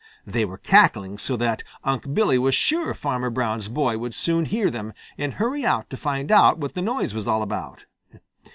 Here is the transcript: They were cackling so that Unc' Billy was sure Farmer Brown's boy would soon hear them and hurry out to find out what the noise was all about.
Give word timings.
They 0.25 0.45
were 0.45 0.57
cackling 0.57 1.19
so 1.19 1.37
that 1.37 1.61
Unc' 1.83 2.11
Billy 2.15 2.39
was 2.39 2.55
sure 2.55 2.91
Farmer 2.95 3.29
Brown's 3.29 3.67
boy 3.67 3.99
would 3.99 4.15
soon 4.15 4.45
hear 4.45 4.71
them 4.71 4.93
and 5.15 5.33
hurry 5.35 5.63
out 5.63 5.91
to 5.91 5.95
find 5.95 6.31
out 6.31 6.57
what 6.57 6.73
the 6.73 6.81
noise 6.81 7.13
was 7.13 7.27
all 7.27 7.43
about. 7.43 7.85